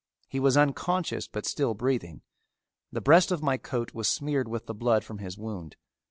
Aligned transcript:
He 0.27 0.39
was 0.39 0.57
unconscious, 0.57 1.27
but 1.27 1.45
still 1.45 1.75
breathing. 1.75 2.23
The 2.91 3.01
breast 3.01 3.31
of 3.31 3.43
my 3.43 3.57
coat 3.57 3.93
was 3.93 4.07
smeared 4.07 4.47
with 4.47 4.65
the 4.65 4.73
blood 4.73 5.03
from 5.03 5.19
his 5.19 5.37
wound. 5.37 5.75